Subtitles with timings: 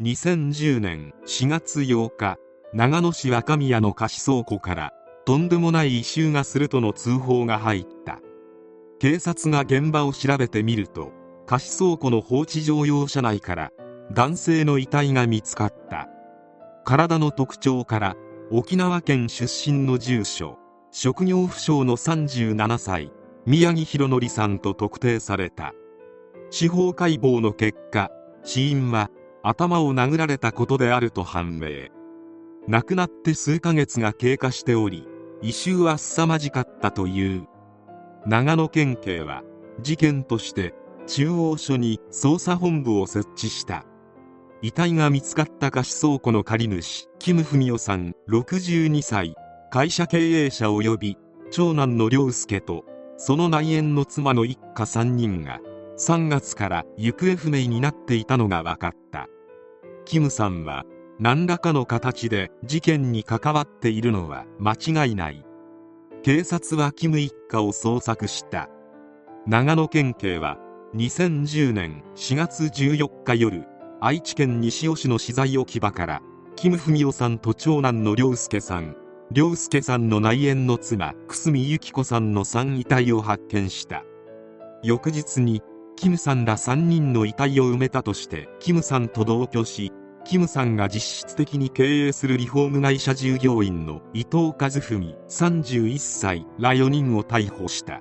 [0.00, 2.36] 2010年4月8日
[2.72, 4.92] 長野市若宮の貸し倉庫から
[5.26, 8.20] とんでもない異臭がするとの通報が入った。
[9.00, 11.10] 警察が現場を調べてみると
[11.46, 13.72] 貸し倉庫の放置乗用車内から
[14.12, 16.08] 男性の遺体が見つかった。
[16.84, 18.16] 体の特徴から
[18.52, 20.58] 沖縄県出身の住所
[20.92, 23.10] 職業不詳の37歳
[23.46, 25.72] 宮城博則さんと特定された。
[26.50, 28.12] 司法解剖の結果
[28.44, 29.10] 死因は
[29.48, 31.88] 頭を殴られたことであると判明。
[32.66, 35.08] 亡くなって数ヶ月が経過しており
[35.40, 37.46] 異臭は凄まじかったという。
[38.26, 39.42] 長野県警は
[39.80, 40.74] 事件として
[41.06, 43.86] 中央署に捜査本部を設置した。
[44.60, 49.34] 遺体が見つかった貸倉庫の借り主キム・フミオさん62歳。
[49.70, 51.16] 会社経営者及び
[51.50, 52.84] 長男の良介と
[53.16, 55.60] その内縁の妻の一家3人が
[55.98, 59.26] 3月から行方不明になっていたのが分かった。
[60.08, 60.86] キムさんは
[61.18, 64.72] 何らかの形で事件に関わっているのは間
[65.04, 65.44] 違いない。
[66.22, 68.70] 警察はキム一家を捜索した。
[69.46, 70.56] 長野県警は
[70.94, 73.66] 2010年4月14日夜
[74.00, 76.22] 愛知県西尾市の資材置き場から
[76.56, 78.96] キム・フミオさんと長男の良介さん
[79.34, 84.04] 良介さんの内縁の妻久住由紀子さんの3遺体を発見した。
[84.82, 85.60] 翌日に
[85.98, 89.90] キムさんら3人の遺体を埋めたとしてキムさんと同居し
[90.24, 98.00] キムさんが実質的に経営するリフォーム会社従業員の伊藤和文31歳ら4人を逮捕した。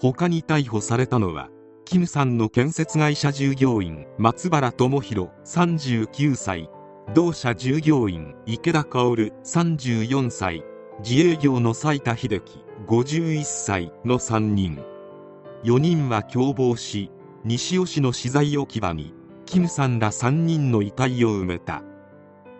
[0.00, 1.48] 他に逮捕されたのは
[1.84, 6.70] キムさんの建設会社従業員松原智弘39歳。
[7.14, 10.62] 同社従業員池田薫34歳。
[11.00, 14.84] 自営業の斉田秀樹51歳の3人。
[15.64, 17.10] 4人は共謀し
[17.44, 19.14] 西尾市の資材置き場に
[19.44, 21.82] キムさんら3人の遺体を埋めた。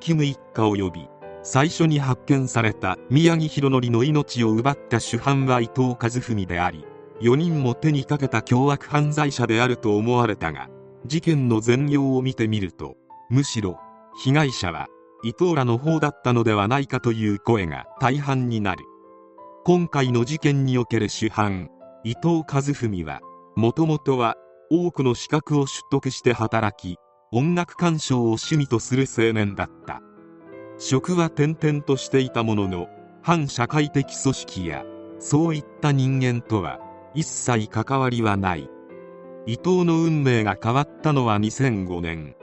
[0.00, 1.08] キム一家及び
[1.42, 6.84] 最初に発見された宮城博則の命を奪った主犯は伊藤和文であり
[7.20, 10.68] 4人も手にかけた凶悪犯罪者であると思われたが
[11.06, 12.96] 事件の全容を見てみると
[13.28, 13.78] むしろ
[14.22, 14.86] 被害者は
[15.24, 18.84] 伊藤らの方だったのではないかという声が大半になる。
[19.64, 21.70] 今回の事件における主犯
[22.04, 23.20] 伊藤和文は
[23.56, 24.36] もともとは
[24.70, 26.98] 多くの資格を取得して働き
[27.32, 30.00] 音楽鑑賞を趣味とする青年だった。
[30.78, 32.88] 職は転々としていたものの
[33.20, 34.84] 反社会的組織や
[35.18, 36.78] そういった人間とは
[37.14, 38.70] 一切関わりはない。
[39.46, 42.36] 伊藤の運命が変わったのは2005年。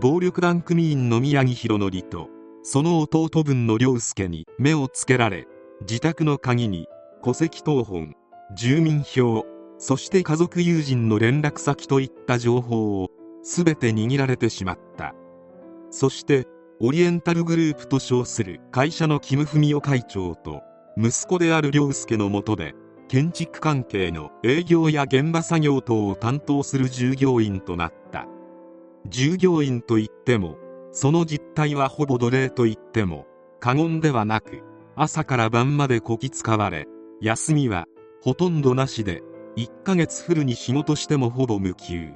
[0.00, 2.28] 暴力団組員の宮城博則と
[2.62, 5.46] その弟分の良介に目をつけられ
[5.82, 6.88] 自宅の鍵に
[7.24, 8.14] 戸籍謄本
[8.54, 9.44] 住民票
[9.78, 13.10] そして家族友人の連絡先といった情報を
[13.42, 15.14] 全て握られてしまった。
[15.90, 16.46] そして
[16.80, 20.62] オリエンタルグループと称する会社のキム・フミオ会長と
[20.96, 22.74] 息子である良介のもとで
[23.08, 28.26] 建築関係の営業や現場作業等を担当する従業員となった。
[29.08, 30.56] 従業員といっても
[30.92, 33.26] その実態はほぼ奴隷といっても
[33.60, 34.62] 過言ではなく
[34.96, 36.86] 朝から晩までこき使われ
[37.20, 37.86] 休みは
[38.22, 39.22] ほとんどなしで
[39.56, 42.10] 1ヶ月フルに仕事してもほぼ無給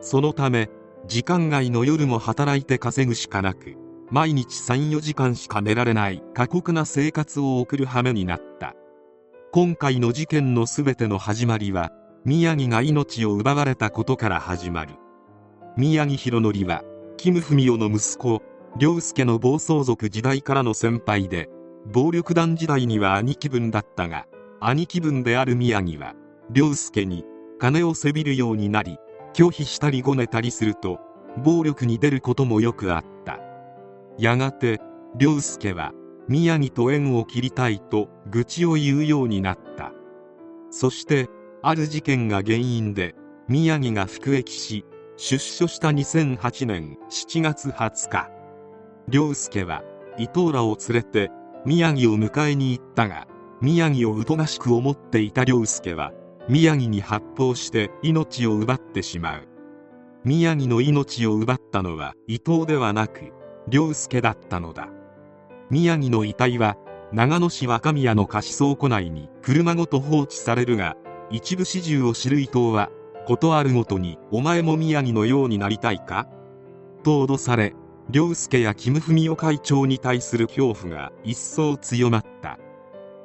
[0.00, 0.68] そのため
[1.06, 3.76] 時間外の夜も働いて稼ぐしかなく
[4.12, 8.74] 毎日34時間しか寝られない過酷な生活を送る羽目になった。
[9.52, 11.92] 今回の事件の全ての始まりは
[12.26, 14.96] 宮城が命を奪われたことから始まる。
[15.78, 16.84] 宮城博則は
[17.16, 18.42] キム・フミオの息子
[18.78, 21.48] 良介の暴走族時代からの先輩で
[21.90, 24.26] 暴力団時代には兄貴分だったが
[24.64, 26.14] 兄貴分である宮城は
[26.54, 27.24] 良介に
[27.58, 28.96] 金をせびるようになり
[29.34, 31.00] 拒否したりごねたりすると
[31.42, 33.40] 暴力に出ることもよくあった。
[34.18, 34.80] やがて
[35.18, 35.92] 良介は
[36.28, 39.92] 宮城と縁を切りたいと愚痴を言うようになった。
[40.70, 41.28] そして
[41.62, 43.16] ある事件が原因で
[43.48, 44.84] 宮城が服役し
[45.16, 48.30] 出所した2008年7月20日
[49.10, 49.82] 良介は
[50.18, 51.30] 伊藤らを連れて
[51.64, 53.26] 宮城を迎えに行ったが
[53.62, 56.12] 宮城を疎ましく思っていた良介は
[56.48, 59.48] 宮城に発砲して命を奪ってしまう。
[60.24, 63.32] 宮城の命を奪ったのは伊藤ではなく
[63.70, 64.88] 良介だったのだ。
[65.70, 66.76] 宮城の遺体は
[67.12, 70.96] 長野市若宮の貸し倉庫内に車ごと放置されるが
[71.30, 72.90] 一部始終を知る伊藤は
[73.28, 76.26] 事あるごとにお前も宮城のようになりたいか？
[77.04, 77.76] と脅され
[78.10, 82.58] 良介やキム・フミオ会長に対する恐怖が一層強まった。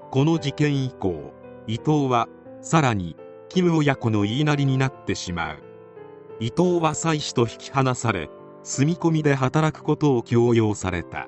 [0.10, 1.34] この事件以降
[1.68, 2.28] 伊藤は
[2.62, 3.18] さらに
[3.50, 5.58] キム親子の言いなりになってしまう。
[6.40, 8.30] 伊藤は妻子と引き離され
[8.64, 11.28] 住み込みで働くことを強要された。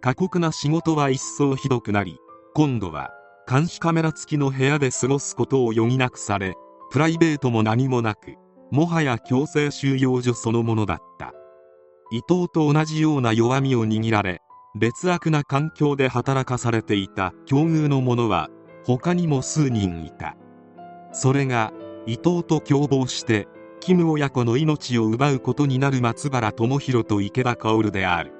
[0.00, 2.18] 過酷な仕事は一層ひどくなり
[2.54, 3.10] 今度は
[3.48, 6.54] 監視カメラ付きの部屋で過ごすことを余儀なくされ
[6.90, 8.34] プライベートも何もなく
[8.70, 11.32] もはや強制収容所そのものだった。
[12.10, 14.42] 伊藤と同じような弱みを握られ
[14.74, 18.48] 劣悪な環境で働かされていた境遇の者は
[18.84, 20.36] 他にも数人いた。
[21.12, 21.72] それが
[22.06, 23.48] 伊藤と共謀して
[23.80, 28.32] キム親子の命を奪うことになる松原智弘と池田薫である。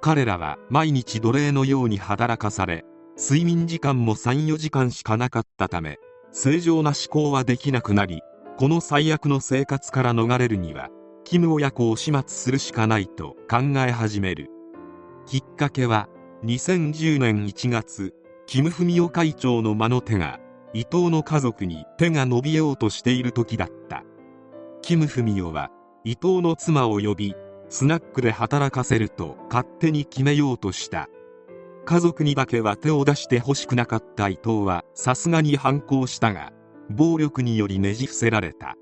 [0.00, 2.84] 彼らは毎日奴隷のように働かされ
[3.16, 5.98] 睡眠時間も34時間しかなかったため
[6.32, 8.20] 正常な思考はできなくなり
[8.58, 10.88] この最悪の生活から逃れるには
[11.22, 14.51] キム親子を始末するしかないと考え始める。
[15.32, 16.10] きっかけは
[16.44, 18.12] 2010年1月
[18.46, 20.40] キム・フミオ会長の魔の手が
[20.74, 24.04] 伊藤の家族に手が伸びようとしている時だった。
[24.82, 25.70] キム・フミオは
[26.04, 27.34] 伊藤の妻を呼び
[27.70, 31.08] スナックで働かせると勝手に決めようとした。
[31.86, 36.52] 家族にだけは手を出してほしくなかった伊藤はさすがに反抗したが
[36.90, 38.76] 暴力によりねじ伏せられた。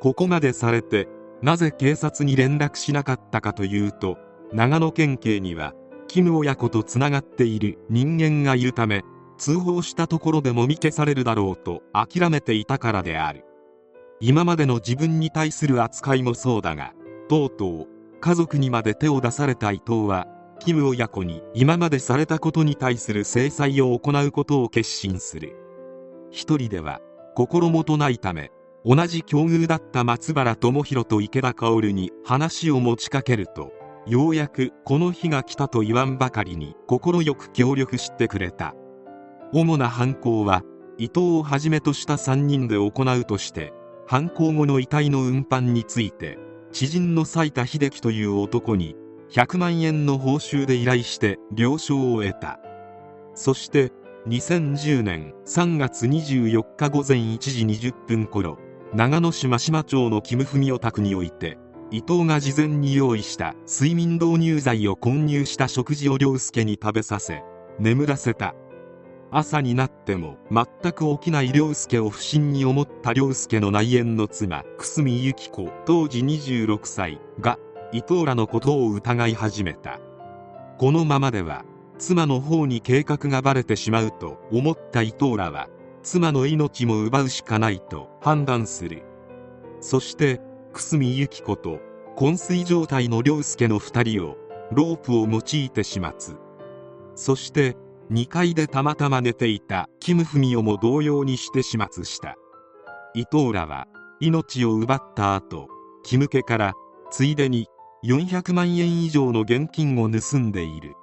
[0.00, 1.06] ここまでされて
[1.40, 4.18] なぜ警察に連絡しなかったかというと
[4.52, 5.74] 長野県警には
[6.06, 9.02] キム親子とつながっている人間がいるため
[9.36, 13.44] 通報したところでもみ消されるだろうと諦めていたからである。
[14.20, 16.92] 今までの自分に対する扱いもそうだが
[17.28, 17.86] とうとう
[18.20, 20.26] 家族にまで手を出された伊藤は
[20.58, 25.54] キム親子に今までされたことに対する制裁を行うことを決心する。
[26.30, 27.00] 一人では
[27.36, 28.50] 心もとないため
[28.84, 33.72] 同じ境遇だった松原智弘と池田薫に話を持ちかけると
[34.08, 38.74] ようやくこの日が来たと言わんばかりに快く協力してくれた。
[39.52, 40.62] 主な犯行は
[40.96, 43.74] 伊藤をはじめとした3人で行うとして
[44.06, 46.38] 犯行後の遺体の運搬について
[46.72, 48.96] 知人の斉田秀樹という男に
[49.30, 52.60] 100万円の報酬で依頼して了承を得た。
[53.34, 53.92] そして
[54.26, 58.58] 2010年3月24日午前1時20分頃
[58.94, 61.58] 長野市真島町のキム・フミオ宅において
[61.90, 67.42] 伊藤が事前に用意した睡眠導入剤を混入した食事を涼介に食べさせ
[67.78, 68.54] 眠らせた。
[69.30, 77.58] 朝になっても全く起きない涼介を不審に思った涼介の内縁の妻久住由紀子当時26歳が
[77.92, 79.98] 伊藤らのことを疑い始めた。
[80.78, 81.64] このままでは
[81.98, 85.68] 妻の方に計画がバレてしまうと思った伊藤らは
[86.02, 89.02] 妻の命も奪うしかないと判断する。
[89.80, 90.40] そして
[90.78, 91.80] 久住由紀子と
[92.16, 94.36] 昏睡状態の涼介の2人を
[94.70, 96.36] ロープを用いて始末。
[97.16, 97.76] そして
[98.12, 102.36] 2階でたまたま寝ていたキム・フミオも同様にして始末した。
[103.12, 103.88] 伊藤らは
[104.20, 105.66] 命を奪った後
[106.04, 106.74] キム家から
[107.10, 107.66] ついでに
[108.04, 110.94] 400万円以上の現金を盗んでいる。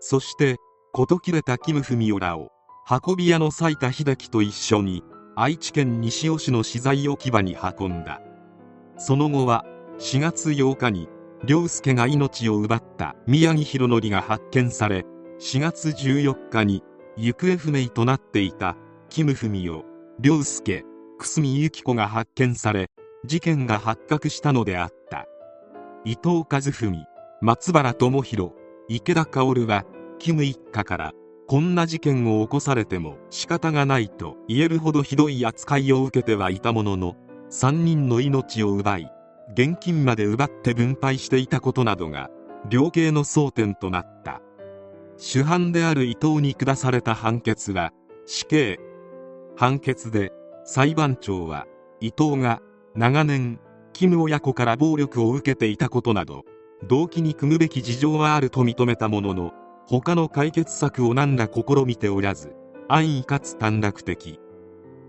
[0.00, 0.56] そして
[0.92, 2.50] 事切れたキム・フミオらを
[2.90, 5.04] 運び屋の斉田秀樹と一緒に
[5.36, 8.20] 愛知県西尾市の資材置き場に運んだ。
[8.98, 9.64] その後は
[9.98, 11.08] 4月8日に
[11.44, 15.04] 涼介が命を奪った宮城博則が発見され
[15.38, 16.82] 4月14日に
[17.16, 18.76] 行方不明となっていた
[19.08, 19.84] キム・フミオ
[20.20, 20.84] 涼介
[21.18, 22.90] 久住由紀子が発見され
[23.24, 25.26] 事件が発覚したのであった。
[26.04, 27.04] 伊藤和文
[27.40, 28.52] 松原智弘
[28.88, 29.84] 池田薫は
[30.20, 31.12] キム一家から
[31.48, 37.16] こんな事件を起こされても仕方がないと言えるほどひどい扱いを受けてはいたものの
[37.50, 39.12] 3人の命を奪い
[39.52, 42.30] 現金まで奪って分配していたことなどが
[42.68, 44.40] 量刑の争点となった。
[45.18, 47.92] 主犯である伊藤に下された判決は
[48.26, 48.78] 死刑。
[49.56, 50.32] 判決で
[50.64, 51.66] 裁判長は
[52.00, 52.60] 伊藤が
[52.94, 53.58] 長年
[53.92, 56.44] キム親子から暴力を受けていたことなど
[56.86, 59.52] 動機に組むべき事情はあると認めたものの
[59.86, 62.54] 他の解決策を何ら試みておらず
[62.88, 64.40] 安易かつ短絡的。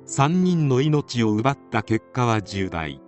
[0.07, 3.01] 3人の命を奪った結果は重大。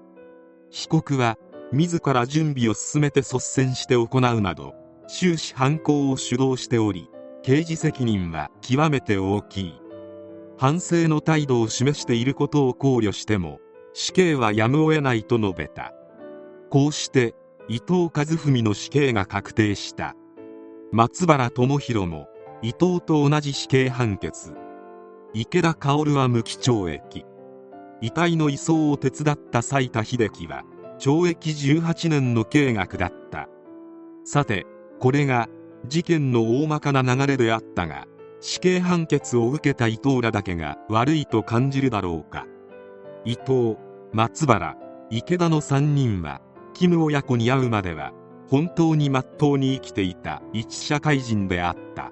[0.70, 1.38] 被告は
[1.72, 4.74] 自ら準備を進めて率先して行うなど
[5.08, 7.10] 終始犯行を主導しており
[7.41, 9.82] 刑事責任は極めて大きい。
[10.58, 13.60] 反省の態度を示していることを考慮しても
[13.94, 15.94] 死刑はやむを得ないと述べた。
[16.70, 17.34] こうして
[17.70, 20.15] 伊藤和文の死刑が確定した。
[20.91, 22.27] 松原智弘も
[22.62, 24.53] 伊藤と同じ死刑判決。
[25.36, 27.24] 池田薫は無期懲役。
[28.01, 30.63] 遺体の移送を手伝った斉田秀樹は
[31.00, 33.48] 懲役18年の刑が下った。
[34.24, 34.65] さて
[35.00, 35.48] これが
[35.86, 38.07] 事件の大まかな流れであったが
[38.41, 42.48] 死刑判決を受けた伊藤らだけが悪いと感じるだろうか。
[43.24, 43.75] 伊藤
[44.13, 44.77] 松原
[45.12, 46.41] 池田の3人は
[46.74, 48.13] キム親子に会うまでは
[48.48, 52.12] 本当に真っ当に生きていた一社会人であった。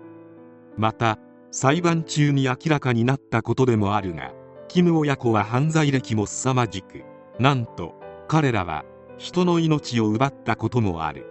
[0.77, 1.17] また
[1.51, 4.33] 裁判中に明らかになったことでもあるが
[4.67, 7.03] キム親子は犯罪歴も凄まじく。
[7.39, 7.95] なんと
[8.27, 8.83] 彼らは
[9.17, 11.25] 人の命を奪ったこともある。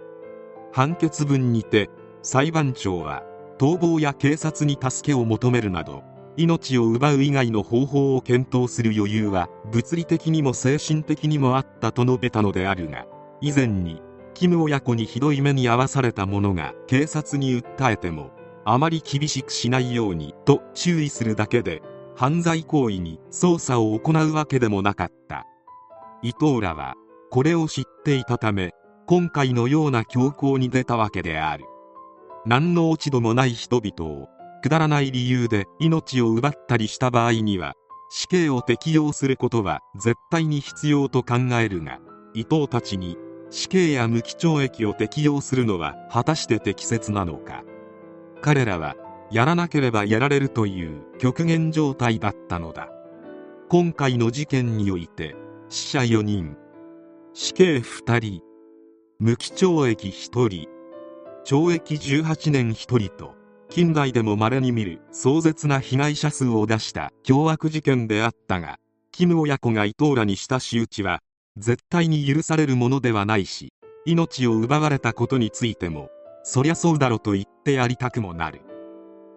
[0.71, 1.89] 判決文にて
[2.21, 3.23] 裁判長は
[3.57, 6.03] 逃亡や警察に助けを求めるなど
[6.35, 13.05] 命を奪う以外の方法を検討する余裕は物理的にも精神的にもあったと述べたのであるが
[13.41, 14.01] 以前に
[14.35, 18.29] キム親子にひどい目に遭わされた者が警察に訴えても
[18.69, 21.81] あまり厳しくしないようにと注意するだけで
[22.17, 25.45] 犯罪行為に捜査を行うわけでもなかった。
[26.21, 26.95] 伊藤らは
[27.31, 28.71] これを知っていたため
[29.05, 31.63] 今回のような強行に出たわけである。
[32.45, 34.27] 何の落ち度もない人々を
[34.61, 37.73] くだらない理由で命を奪ったりした場合には
[38.09, 41.99] 死刑を適用することは絶対に必要と考えるが
[42.33, 43.17] 伊藤たちに
[43.49, 47.63] 死刑や無期懲役を適用するのは果たして適切なのか。
[48.41, 48.95] 彼らは
[49.31, 52.89] やらなければやられるという極限状態だったのだ。
[53.69, 55.35] 今回の事件において
[55.67, 56.55] 死者4人
[57.33, 58.41] 死刑2人
[59.19, 60.69] 無期懲役1人
[61.43, 63.35] 懲役18年1人と
[63.67, 68.77] 近代でも稀に見る壮絶な被害者数を出した凶悪事件であったが
[69.11, 71.19] キム親子が伊藤らにした仕打ちは
[71.57, 73.73] 絶対に許されるものではないし
[74.05, 76.07] 命を奪われたことについても
[76.49, 78.61] そりゃそうだろと言ってやりたくもなる。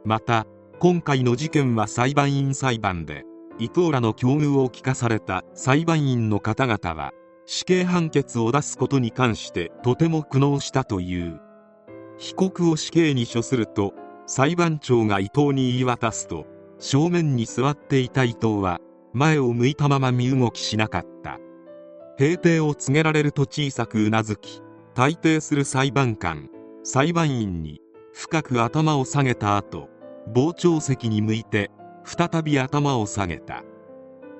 [0.05, 0.47] また
[0.79, 3.25] 今回の事件は裁判員裁判で
[3.59, 7.11] 伊藤らの境遇を聞かされた裁判員の方々は
[7.47, 11.41] 死刑判決を出すことに関してとても苦悩したという。
[12.17, 13.93] 被告を死刑に処すると
[14.29, 16.47] 裁判長が伊藤に言い渡すと
[16.79, 18.79] 正面に座っていた伊藤は
[19.13, 21.41] 前を向いたまま身動きしなかった。
[22.21, 24.63] 閉廷を告げられると小さくうなずき
[24.95, 26.51] 退廷する裁判官
[26.83, 27.81] 裁判員に
[28.13, 29.89] 深く頭を下げた後
[30.35, 31.71] 傍聴席に向いて
[32.05, 33.63] 再び頭を下げた。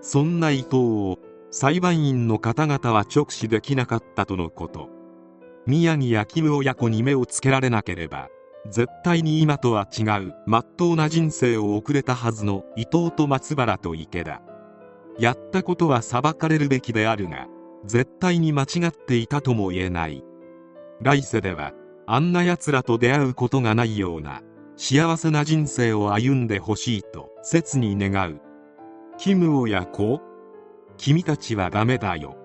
[0.01, 1.19] そんな伊藤を
[1.51, 4.89] 裁判員の方々は直視できなかったとのこと。
[5.67, 8.29] 宮城やキム親子に目をつけられなければ
[8.71, 14.41] 絶対に今とは違う真っ当な人生を送れたはずの伊藤と松原と池田。
[15.19, 17.47] やったことは裁かれるべきであるが
[17.85, 20.25] 絶対に間違っていたとも言えない。
[21.03, 21.73] 来世では
[22.13, 24.43] あんな奴らと出会うことがないような
[24.77, 28.41] 幸せな人生を歩んでほしいと切に願う。
[29.17, 30.21] キム親子
[30.97, 32.37] 君たちはダメだよ。